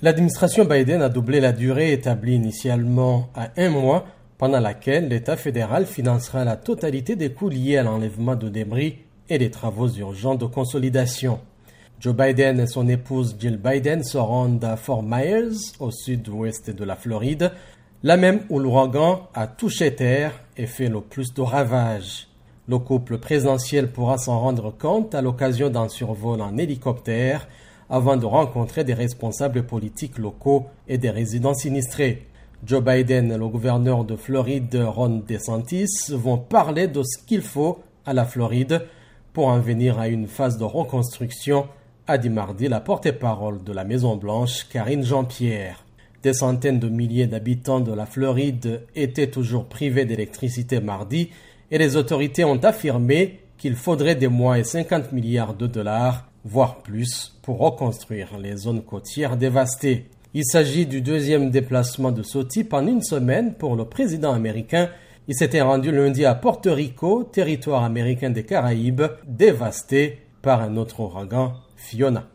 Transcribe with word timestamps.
L'administration 0.00 0.64
Biden 0.64 1.02
a 1.02 1.08
doublé 1.08 1.40
la 1.40 1.50
durée 1.50 1.92
établie 1.92 2.36
initialement 2.36 3.30
à 3.34 3.48
un 3.56 3.68
mois 3.68 4.06
pendant 4.38 4.60
laquelle 4.60 5.08
l'État 5.08 5.36
fédéral 5.36 5.86
financera 5.86 6.44
la 6.44 6.54
totalité 6.54 7.16
des 7.16 7.32
coûts 7.32 7.48
liés 7.48 7.78
à 7.78 7.82
l'enlèvement 7.82 8.36
de 8.36 8.48
débris 8.48 8.98
et 9.28 9.38
des 9.38 9.50
travaux 9.50 9.88
urgents 9.88 10.36
de 10.36 10.46
consolidation. 10.46 11.40
Joe 11.98 12.14
Biden 12.14 12.60
et 12.60 12.68
son 12.68 12.86
épouse 12.86 13.34
Jill 13.40 13.56
Biden 13.56 14.04
se 14.04 14.18
rendent 14.18 14.62
à 14.62 14.76
Fort 14.76 15.02
Myers, 15.02 15.74
au 15.80 15.90
sud-ouest 15.90 16.70
de 16.70 16.84
la 16.84 16.94
Floride, 16.94 17.50
là 18.04 18.16
même 18.16 18.42
où 18.50 18.60
l'ouragan 18.60 19.26
a 19.34 19.48
touché 19.48 19.96
terre 19.96 20.30
et 20.56 20.66
fait 20.66 20.88
le 20.88 21.00
plus 21.00 21.34
de 21.34 21.42
ravages. 21.42 22.28
Le 22.68 22.78
couple 22.78 23.18
présidentiel 23.18 23.90
pourra 23.90 24.16
s'en 24.16 24.38
rendre 24.38 24.70
compte 24.70 25.16
à 25.16 25.22
l'occasion 25.22 25.70
d'un 25.70 25.88
survol 25.88 26.40
en 26.40 26.56
hélicoptère 26.56 27.48
avant 27.90 28.16
de 28.16 28.26
rencontrer 28.26 28.84
des 28.84 28.94
responsables 28.94 29.64
politiques 29.64 30.18
locaux 30.18 30.66
et 30.88 30.98
des 30.98 31.10
résidents 31.10 31.54
sinistrés. 31.54 32.26
Joe 32.64 32.82
Biden 32.82 33.30
et 33.30 33.38
le 33.38 33.48
gouverneur 33.48 34.04
de 34.04 34.16
Floride, 34.16 34.74
Ron 34.74 35.22
DeSantis, 35.26 36.10
vont 36.10 36.38
parler 36.38 36.88
de 36.88 37.02
ce 37.02 37.24
qu'il 37.24 37.42
faut 37.42 37.82
à 38.04 38.12
la 38.12 38.24
Floride 38.24 38.82
pour 39.32 39.46
en 39.46 39.60
venir 39.60 39.98
à 39.98 40.08
une 40.08 40.26
phase 40.26 40.58
de 40.58 40.64
reconstruction, 40.64 41.66
a 42.06 42.18
dit 42.18 42.30
mardi 42.30 42.66
la 42.68 42.80
porte-parole 42.80 43.62
de 43.62 43.72
la 43.72 43.84
Maison-Blanche, 43.84 44.66
Karine 44.68 45.04
Jean-Pierre. 45.04 45.84
Des 46.22 46.32
centaines 46.32 46.80
de 46.80 46.88
milliers 46.88 47.28
d'habitants 47.28 47.80
de 47.80 47.92
la 47.92 48.06
Floride 48.06 48.82
étaient 48.96 49.30
toujours 49.30 49.66
privés 49.66 50.04
d'électricité 50.04 50.80
mardi 50.80 51.30
et 51.70 51.78
les 51.78 51.96
autorités 51.96 52.44
ont 52.44 52.58
affirmé 52.64 53.40
qu'il 53.56 53.76
faudrait 53.76 54.16
des 54.16 54.28
mois 54.28 54.58
et 54.58 54.64
50 54.64 55.12
milliards 55.12 55.54
de 55.54 55.66
dollars 55.66 56.27
voire 56.44 56.78
plus, 56.82 57.36
pour 57.42 57.58
reconstruire 57.58 58.38
les 58.38 58.56
zones 58.56 58.82
côtières 58.82 59.36
dévastées. 59.36 60.06
Il 60.34 60.44
s'agit 60.44 60.86
du 60.86 61.00
deuxième 61.00 61.50
déplacement 61.50 62.12
de 62.12 62.22
ce 62.22 62.38
type 62.38 62.74
en 62.74 62.86
une 62.86 63.02
semaine 63.02 63.54
pour 63.54 63.76
le 63.76 63.86
président 63.86 64.32
américain. 64.32 64.90
Il 65.26 65.34
s'était 65.34 65.62
rendu 65.62 65.90
lundi 65.90 66.24
à 66.24 66.34
Porto 66.34 66.72
Rico, 66.72 67.24
territoire 67.24 67.82
américain 67.82 68.30
des 68.30 68.44
Caraïbes, 68.44 69.02
dévasté 69.26 70.18
par 70.42 70.62
un 70.62 70.76
autre 70.76 71.00
ouragan, 71.00 71.54
Fiona. 71.76 72.28